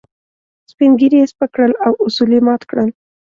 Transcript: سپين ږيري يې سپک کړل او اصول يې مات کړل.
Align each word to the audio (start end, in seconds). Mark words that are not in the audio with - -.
سپين 0.71 0.91
ږيري 0.99 1.17
يې 1.21 1.27
سپک 1.31 1.49
کړل 1.55 1.73
او 1.85 1.91
اصول 2.05 2.31
يې 2.35 2.41
مات 2.47 2.61
کړل. 2.69 2.89